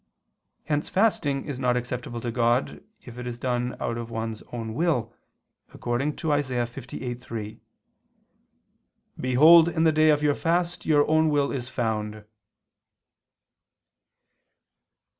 Hence 0.63 0.89
fasting 0.89 1.45
is 1.45 1.59
not 1.59 1.77
acceptable 1.77 2.19
to 2.21 2.31
God 2.31 2.83
if 3.05 3.19
it 3.19 3.27
is 3.27 3.37
done 3.37 3.73
of 3.73 4.09
one's 4.09 4.41
own 4.51 4.73
will, 4.73 5.13
according 5.75 6.15
to 6.15 6.33
Isa. 6.33 6.55
58:3, 6.65 7.59
"Behold 9.19 9.69
in 9.69 9.83
the 9.83 9.91
day 9.91 10.09
of 10.09 10.23
your 10.23 10.33
fast 10.33 10.87
your 10.87 11.07
own 11.07 11.29
will 11.29 11.51
is 11.51 11.69
found." 11.69 12.25